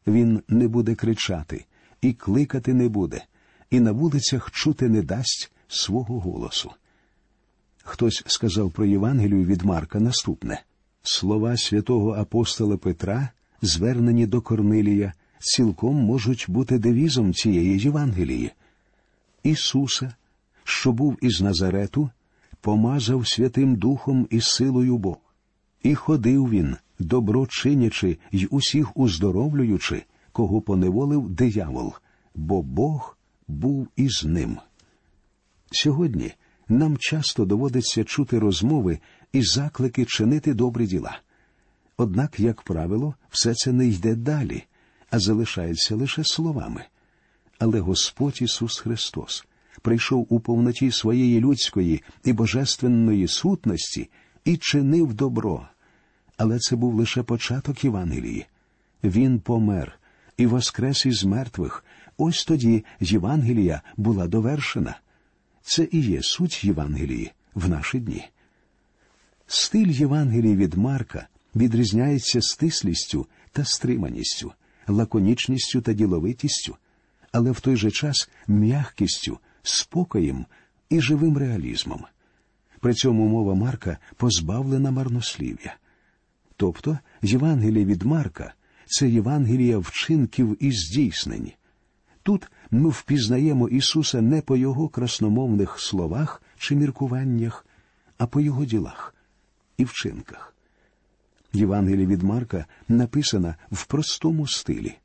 Він 0.07 0.41
не 0.47 0.67
буде 0.67 0.95
кричати, 0.95 1.65
і 2.01 2.13
кликати 2.13 2.73
не 2.73 2.89
буде, 2.89 3.23
і 3.69 3.79
на 3.79 3.91
вулицях 3.91 4.51
чути 4.51 4.89
не 4.89 5.01
дасть 5.01 5.51
свого 5.67 6.19
голосу. 6.19 6.71
Хтось 7.83 8.23
сказав 8.25 8.71
про 8.71 8.85
Євангелію 8.85 9.45
від 9.45 9.61
Марка 9.61 9.99
наступне 9.99 10.63
слова 11.03 11.57
святого 11.57 12.13
апостола 12.13 12.77
Петра, 12.77 13.29
звернені 13.61 14.27
до 14.27 14.41
Корнилія, 14.41 15.13
цілком 15.39 15.95
можуть 15.95 16.45
бути 16.47 16.79
девізом 16.79 17.33
цієї 17.33 17.79
Євангелії. 17.79 18.51
Ісуса, 19.43 20.13
що 20.71 20.91
був 20.91 21.17
із 21.21 21.41
Назарету, 21.41 22.09
помазав 22.61 23.27
Святим 23.27 23.75
Духом 23.75 24.27
і 24.29 24.41
силою 24.41 24.97
Бог, 24.97 25.17
і 25.83 25.95
ходив 25.95 26.49
він, 26.49 26.75
добро 26.99 27.47
чинячи 27.47 28.17
й 28.31 28.47
усіх 28.51 28.97
уздоровлюючи, 28.97 30.03
кого 30.31 30.61
поневолив 30.61 31.29
диявол, 31.29 31.93
бо 32.35 32.61
Бог 32.61 33.17
був 33.47 33.87
із 33.95 34.23
ним. 34.25 34.57
Сьогодні 35.71 36.31
нам 36.69 36.97
часто 36.99 37.45
доводиться 37.45 38.03
чути 38.03 38.39
розмови 38.39 38.99
і 39.33 39.43
заклики 39.43 40.05
чинити 40.05 40.53
добрі 40.53 40.87
діла. 40.87 41.19
Однак, 41.97 42.39
як 42.39 42.61
правило, 42.61 43.15
все 43.29 43.53
це 43.53 43.71
не 43.71 43.87
йде 43.87 44.15
далі, 44.15 44.63
а 45.09 45.19
залишається 45.19 45.95
лише 45.95 46.23
словами. 46.23 46.85
Але 47.59 47.79
Господь 47.79 48.41
Ісус 48.41 48.79
Христос 48.79 49.45
прийшов 49.81 50.27
у 50.29 50.39
повноті 50.39 50.91
своєї 50.91 51.39
людської 51.39 52.03
і 52.23 52.33
божественної 52.33 53.27
сутності 53.27 54.09
і 54.45 54.57
чинив 54.57 55.13
добро. 55.13 55.67
Але 56.37 56.59
це 56.59 56.75
був 56.75 56.95
лише 56.95 57.23
початок 57.23 57.83
Євангелії. 57.83 58.45
Він 59.03 59.39
помер 59.39 59.99
і 60.37 60.45
воскрес 60.45 61.05
із 61.05 61.23
мертвих. 61.23 61.85
Ось 62.17 62.45
тоді 62.45 62.85
Євангелія 62.99 63.81
була 63.97 64.27
довершена. 64.27 64.99
Це 65.61 65.87
і 65.91 66.01
є 66.01 66.19
суть 66.21 66.63
Євангелії 66.63 67.31
в 67.55 67.69
наші 67.69 67.99
дні. 67.99 68.25
Стиль 69.47 69.87
Євангелії 69.87 70.55
від 70.55 70.73
Марка 70.73 71.27
відрізняється 71.55 72.41
стислістю 72.41 73.27
та 73.51 73.65
стриманістю, 73.65 74.51
лаконічністю 74.87 75.81
та 75.81 75.93
діловитістю, 75.93 76.75
але 77.31 77.51
в 77.51 77.59
той 77.59 77.77
же 77.77 77.91
час 77.91 78.29
м'якістю, 78.47 79.39
спокоєм 79.63 80.45
і 80.89 81.01
живим 81.01 81.37
реалізмом. 81.37 82.05
При 82.79 82.93
цьому 82.93 83.27
мова 83.27 83.55
Марка 83.55 83.97
позбавлена 84.17 84.91
марнослів'я. 84.91 85.75
Тобто 86.57 86.99
Євангелія 87.21 87.85
від 87.85 88.03
Марка 88.03 88.53
це 88.85 89.09
Євангелія 89.09 89.77
вчинків 89.77 90.57
і 90.59 90.71
здійснень. 90.71 91.51
Тут 92.23 92.51
ми 92.71 92.89
впізнаємо 92.89 93.69
Ісуса 93.69 94.21
не 94.21 94.41
по 94.41 94.57
Його 94.57 94.89
красномовних 94.89 95.79
словах 95.79 96.41
чи 96.57 96.75
міркуваннях, 96.75 97.65
а 98.17 98.27
по 98.27 98.41
Його 98.41 98.65
ділах 98.65 99.15
і 99.77 99.83
вчинках. 99.83 100.55
Євангелія 101.53 102.07
від 102.07 102.23
Марка 102.23 102.65
написана 102.87 103.55
в 103.71 103.85
простому 103.85 104.47
стилі, 104.47 104.97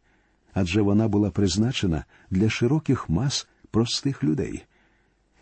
адже 0.53 0.83
вона 0.83 1.09
була 1.09 1.31
призначена 1.31 2.05
для 2.31 2.51
широких 2.51 3.09
мас 3.09 3.49
простих 3.77 4.25
людей. 4.25 4.65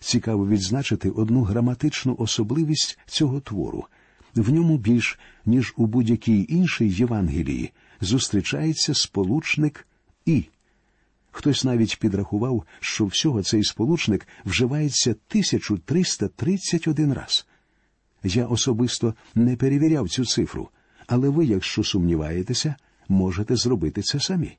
Цікаво 0.00 0.48
відзначити 0.48 1.10
одну 1.10 1.42
граматичну 1.42 2.16
особливість 2.18 2.98
цього 3.06 3.40
твору. 3.40 3.84
В 4.34 4.50
ньому 4.50 4.78
більш 4.78 5.18
ніж 5.46 5.74
у 5.76 5.86
будь-якій 5.86 6.46
іншій 6.48 6.88
Євангелії 6.88 7.72
зустрічається 8.00 8.94
сполучник 8.94 9.86
і. 10.26 10.44
Хтось 11.30 11.64
навіть 11.64 11.98
підрахував, 11.98 12.64
що 12.80 13.06
всього 13.06 13.42
цей 13.42 13.64
сполучник 13.64 14.28
вживається 14.44 15.10
1331 15.10 17.12
раз. 17.12 17.46
Я 18.24 18.46
особисто 18.46 19.14
не 19.34 19.56
перевіряв 19.56 20.08
цю 20.08 20.24
цифру, 20.24 20.68
але 21.06 21.28
ви, 21.28 21.46
якщо 21.46 21.84
сумніваєтеся, 21.84 22.74
можете 23.08 23.56
зробити 23.56 24.02
це 24.02 24.20
самі. 24.20 24.56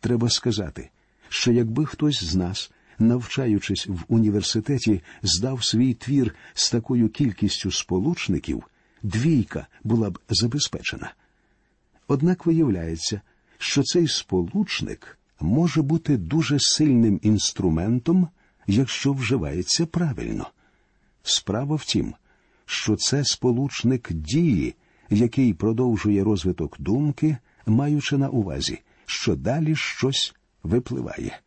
Треба 0.00 0.30
сказати, 0.30 0.90
що 1.30 1.52
якби 1.52 1.86
хтось 1.86 2.24
з 2.24 2.34
нас, 2.34 2.70
навчаючись 2.98 3.86
в 3.86 4.04
університеті, 4.08 5.02
здав 5.22 5.64
свій 5.64 5.94
твір 5.94 6.34
з 6.54 6.70
такою 6.70 7.08
кількістю 7.08 7.70
сполучників, 7.70 8.64
двійка 9.02 9.66
була 9.84 10.10
б 10.10 10.18
забезпечена. 10.28 11.12
Однак 12.08 12.46
виявляється, 12.46 13.20
що 13.58 13.82
цей 13.82 14.08
сполучник 14.08 15.18
може 15.40 15.82
бути 15.82 16.16
дуже 16.16 16.56
сильним 16.60 17.20
інструментом, 17.22 18.28
якщо 18.66 19.12
вживається 19.12 19.86
правильно. 19.86 20.50
Справа 21.22 21.76
в 21.76 21.84
тім, 21.84 22.14
що 22.66 22.96
це 22.96 23.24
сполучник 23.24 24.12
дії, 24.12 24.74
який 25.10 25.54
продовжує 25.54 26.24
розвиток 26.24 26.80
думки, 26.80 27.36
маючи 27.66 28.16
на 28.16 28.28
увазі, 28.28 28.78
що 29.06 29.36
далі 29.36 29.76
щось 29.76 30.34
випливає. 30.62 31.40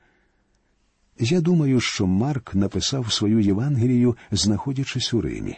Я 1.19 1.41
думаю, 1.41 1.79
що 1.79 2.07
Марк 2.07 2.55
написав 2.55 3.13
свою 3.13 3.39
Євангелію, 3.39 4.17
знаходячись 4.31 5.13
у 5.13 5.21
Римі. 5.21 5.57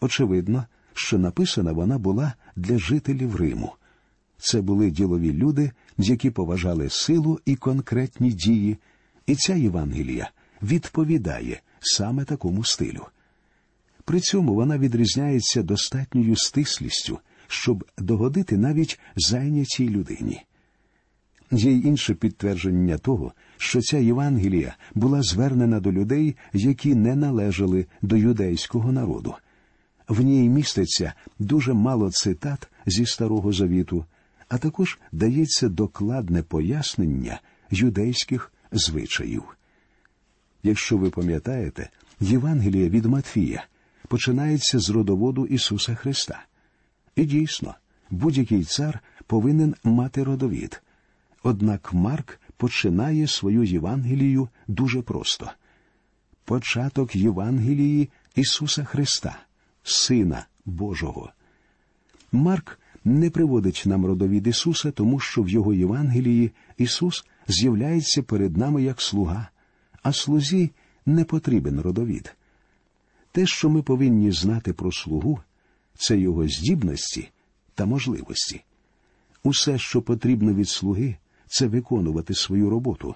Очевидно, 0.00 0.66
що 0.94 1.18
написана 1.18 1.72
вона 1.72 1.98
була 1.98 2.34
для 2.56 2.78
жителів 2.78 3.36
Риму. 3.36 3.72
Це 4.38 4.60
були 4.60 4.90
ділові 4.90 5.32
люди, 5.32 5.70
які 5.98 6.30
поважали 6.30 6.90
силу 6.90 7.40
і 7.44 7.56
конкретні 7.56 8.32
дії, 8.32 8.76
і 9.26 9.34
ця 9.34 9.54
Євангелія 9.54 10.30
відповідає 10.62 11.60
саме 11.80 12.24
такому 12.24 12.64
стилю. 12.64 13.06
При 14.04 14.20
цьому 14.20 14.54
вона 14.54 14.78
відрізняється 14.78 15.62
достатньою 15.62 16.36
стислістю, 16.36 17.18
щоб 17.48 17.84
догодити 17.98 18.56
навіть 18.56 19.00
зайнятій 19.16 19.88
людині. 19.88 20.42
Є 21.50 21.72
й 21.72 21.86
інше 21.86 22.14
підтвердження 22.14 22.98
того, 22.98 23.32
що 23.56 23.80
ця 23.80 23.98
Євангелія 23.98 24.76
була 24.94 25.22
звернена 25.22 25.80
до 25.80 25.92
людей, 25.92 26.36
які 26.52 26.94
не 26.94 27.16
належали 27.16 27.86
до 28.02 28.16
юдейського 28.16 28.92
народу. 28.92 29.34
В 30.08 30.20
ній 30.20 30.48
міститься 30.48 31.12
дуже 31.38 31.72
мало 31.72 32.10
цитат 32.10 32.68
зі 32.86 33.06
Старого 33.06 33.52
Завіту, 33.52 34.04
а 34.48 34.58
також 34.58 34.98
дається 35.12 35.68
докладне 35.68 36.42
пояснення 36.42 37.40
юдейських 37.70 38.52
звичаїв. 38.72 39.42
Якщо 40.62 40.96
ви 40.96 41.10
пам'ятаєте, 41.10 41.90
Євангелія 42.20 42.88
від 42.88 43.04
Матфія 43.04 43.64
починається 44.08 44.78
з 44.78 44.90
родоводу 44.90 45.46
Ісуса 45.46 45.94
Христа. 45.94 46.42
І 47.16 47.24
дійсно, 47.24 47.74
будь-який 48.10 48.64
цар 48.64 49.00
повинен 49.26 49.74
мати 49.84 50.24
родовід. 50.24 50.82
Однак 51.42 51.92
Марк 51.92 52.40
починає 52.56 53.26
свою 53.26 53.64
Євангелію 53.64 54.48
дуже 54.68 55.02
просто. 55.02 55.50
Початок 56.44 57.16
Євангелії 57.16 58.08
Ісуса 58.34 58.84
Христа, 58.84 59.38
Сина 59.82 60.46
Божого. 60.64 61.32
Марк 62.32 62.78
не 63.04 63.30
приводить 63.30 63.82
нам 63.86 64.06
родовід 64.06 64.46
Ісуса, 64.46 64.90
тому 64.90 65.20
що 65.20 65.42
в 65.42 65.48
Його 65.48 65.74
Євангелії 65.74 66.52
Ісус 66.78 67.24
з'являється 67.48 68.22
перед 68.22 68.56
нами 68.56 68.82
як 68.82 69.00
слуга, 69.00 69.48
а 70.02 70.12
слузі 70.12 70.70
не 71.06 71.24
потрібен 71.24 71.80
родовід. 71.80 72.36
Те, 73.32 73.46
що 73.46 73.70
ми 73.70 73.82
повинні 73.82 74.32
знати 74.32 74.72
про 74.72 74.92
слугу, 74.92 75.40
це 75.94 76.18
його 76.18 76.48
здібності 76.48 77.28
та 77.74 77.86
можливості. 77.86 78.64
Усе, 79.42 79.78
що 79.78 80.02
потрібно 80.02 80.54
від 80.54 80.68
слуги, 80.68 81.16
це 81.50 81.66
виконувати 81.66 82.34
свою 82.34 82.70
роботу, 82.70 83.14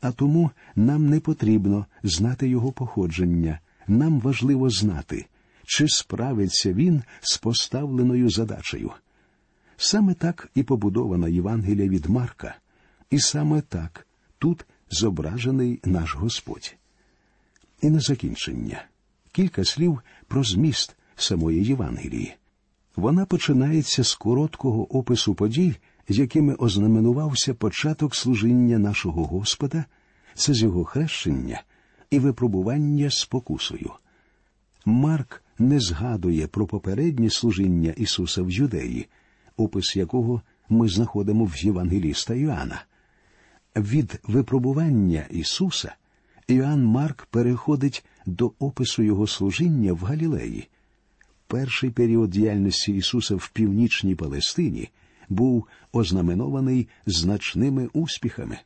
а 0.00 0.12
тому 0.12 0.50
нам 0.76 1.08
не 1.08 1.20
потрібно 1.20 1.86
знати 2.02 2.48
його 2.48 2.72
походження, 2.72 3.60
нам 3.88 4.20
важливо 4.20 4.70
знати, 4.70 5.26
чи 5.64 5.88
справиться 5.88 6.72
він 6.72 7.02
з 7.20 7.38
поставленою 7.38 8.30
задачею. 8.30 8.90
Саме 9.76 10.14
так 10.14 10.50
і 10.54 10.62
побудована 10.62 11.28
Євангелія 11.28 11.88
від 11.88 12.06
Марка, 12.06 12.56
і 13.10 13.18
саме 13.18 13.60
так 13.60 14.06
тут 14.38 14.66
зображений 14.90 15.80
наш 15.84 16.14
Господь. 16.14 16.76
І 17.82 17.90
на 17.90 18.00
закінчення 18.00 18.84
кілька 19.32 19.64
слів 19.64 20.00
про 20.26 20.44
зміст 20.44 20.96
самої 21.16 21.64
Євангелії. 21.64 22.34
Вона 22.96 23.26
починається 23.26 24.04
з 24.04 24.14
короткого 24.14 24.98
опису 24.98 25.34
подій, 25.34 25.76
якими 26.14 26.54
ознаменувався 26.54 27.54
початок 27.54 28.14
служіння 28.14 28.78
нашого 28.78 29.24
Господа, 29.24 29.84
це 30.34 30.54
з 30.54 30.62
його 30.62 30.84
хрещення 30.84 31.62
і 32.10 32.18
випробування 32.18 33.10
спокусою. 33.10 33.92
Марк 34.84 35.42
не 35.58 35.80
згадує 35.80 36.46
про 36.46 36.66
попереднє 36.66 37.30
служіння 37.30 37.90
Ісуса 37.90 38.42
в 38.42 38.50
Юдеї, 38.50 39.08
опис 39.56 39.96
якого 39.96 40.42
ми 40.68 40.88
знаходимо 40.88 41.44
в 41.44 41.64
Євангеліста 41.64 42.34
Іоанна. 42.34 42.84
Від 43.76 44.20
випробування 44.24 45.26
Ісуса 45.30 45.94
Іоанн 46.48 46.84
Марк 46.84 47.26
переходить 47.26 48.04
до 48.26 48.52
опису 48.58 49.02
Його 49.02 49.26
служіння 49.26 49.92
в 49.92 49.98
Галілеї. 49.98 50.68
Перший 51.46 51.90
період 51.90 52.30
діяльності 52.30 52.92
Ісуса 52.92 53.36
в 53.36 53.50
північній 53.54 54.14
Палестині 54.14 54.88
був 55.28 55.66
ознаменований 55.92 56.88
значними 57.06 57.88
успіхами. 57.92 58.58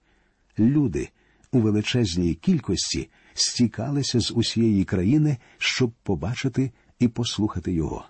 Люди 0.59 1.09
у 1.53 1.61
величезній 1.61 2.35
кількості 2.35 3.09
стікалися 3.35 4.21
з 4.21 4.31
усієї 4.31 4.85
країни, 4.85 5.37
щоб 5.59 5.93
побачити 6.03 6.73
і 6.99 7.09
послухати 7.09 7.73
його. 7.73 8.05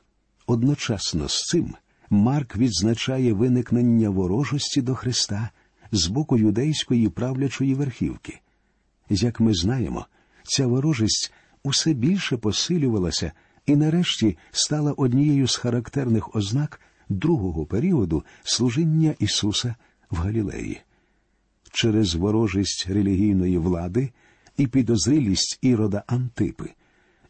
Одночасно 0.46 1.28
з 1.28 1.42
цим 1.42 1.74
Марк 2.10 2.56
відзначає 2.56 3.32
виникнення 3.32 4.10
ворожості 4.10 4.82
до 4.82 4.94
Христа 4.94 5.50
з 5.92 6.06
боку 6.06 6.38
юдейської 6.38 7.08
правлячої 7.08 7.74
верхівки. 7.74 8.40
Як 9.10 9.40
ми 9.40 9.54
знаємо, 9.54 10.06
ця 10.42 10.66
ворожість 10.66 11.32
усе 11.62 11.92
більше 11.92 12.36
посилювалася 12.36 13.32
і 13.66 13.76
нарешті 13.76 14.38
стала 14.50 14.92
однією 14.92 15.48
з 15.48 15.56
характерних 15.56 16.34
ознак 16.34 16.80
другого 17.10 17.66
періоду 17.66 18.24
служіння 18.42 19.14
Ісуса 19.18 19.74
в 20.10 20.16
Галілеї. 20.16 20.80
Через 21.72 22.14
ворожість 22.14 22.86
релігійної 22.88 23.58
влади 23.58 24.10
і 24.56 24.66
підозрілість 24.66 25.58
ірода 25.62 26.04
Антипи 26.06 26.70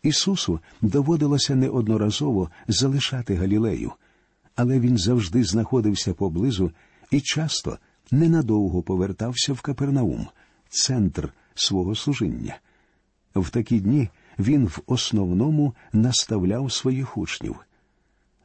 Ісусу 0.02 0.60
доводилося 0.82 1.54
неодноразово 1.54 2.50
залишати 2.68 3.34
Галілею, 3.34 3.92
але 4.56 4.80
він 4.80 4.98
завжди 4.98 5.44
знаходився 5.44 6.14
поблизу 6.14 6.72
і 7.10 7.20
часто 7.20 7.78
ненадовго 8.10 8.82
повертався 8.82 9.52
в 9.52 9.60
Капернаум, 9.60 10.26
центр 10.68 11.32
свого 11.54 11.94
служіння. 11.94 12.58
В 13.34 13.50
такі 13.50 13.80
дні 13.80 14.08
він 14.38 14.66
в 14.66 14.82
основному 14.86 15.74
наставляв 15.92 16.72
своїх 16.72 17.18
учнів. 17.18 17.56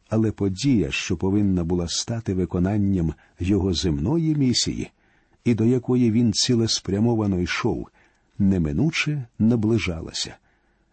Але 0.10 0.32
подія, 0.32 0.92
що 0.92 1.18
повинна 1.18 1.64
була 1.64 1.88
стати 1.88 2.34
виконанням 2.34 3.14
його 3.40 3.74
земної 3.74 4.36
місії, 4.36 4.92
і 5.44 5.54
до 5.54 5.66
якої 5.66 6.12
він 6.12 6.34
цілеспрямовано 6.34 7.40
йшов, 7.40 7.88
неминуче 8.40 9.26
наближалася. 9.40 10.36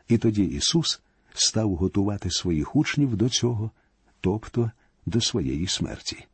І 0.09 0.19
тоді 0.19 0.45
Ісус 0.45 1.01
став 1.35 1.75
готувати 1.75 2.31
своїх 2.31 2.77
учнів 2.77 3.17
до 3.17 3.29
цього, 3.29 3.71
тобто 4.21 4.71
до 5.07 5.21
своєї 5.21 5.67
смерті. 5.67 6.25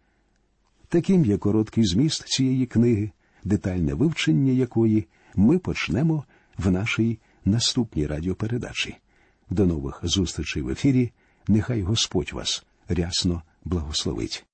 Таким 0.88 1.24
є 1.24 1.38
короткий 1.38 1.84
зміст 1.84 2.28
цієї 2.28 2.66
книги, 2.66 3.10
детальне 3.44 3.94
вивчення 3.94 4.52
якої 4.52 5.06
ми 5.36 5.58
почнемо 5.58 6.24
в 6.58 6.70
нашій 6.70 7.18
наступній 7.44 8.06
радіопередачі. 8.06 8.96
До 9.50 9.66
нових 9.66 10.00
зустрічей 10.02 10.62
в 10.62 10.70
ефірі. 10.70 11.10
Нехай 11.48 11.82
Господь 11.82 12.32
вас 12.32 12.64
рясно 12.88 13.44
благословить. 13.64 14.44